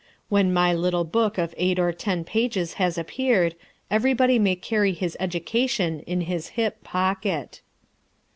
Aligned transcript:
When 0.29 0.51
my 0.51 0.73
little 0.73 1.03
book 1.03 1.37
of 1.37 1.53
eight 1.57 1.77
or 1.77 1.93
ten 1.93 2.23
pages 2.23 2.73
has 2.81 2.97
appeared, 2.97 3.53
everybody 3.91 4.39
may 4.39 4.55
carry 4.55 4.93
his 4.93 5.15
education 5.19 5.99
in 6.07 6.21
his 6.21 6.47
hip 6.57 6.83
pocket. 6.83 7.61